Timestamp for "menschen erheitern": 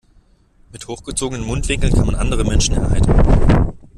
2.43-3.77